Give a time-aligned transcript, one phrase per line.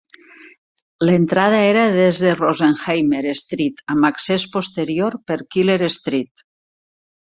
[1.09, 6.49] L'entrada era des de Rosenheimer Street, amb accés posterior per Keller Street.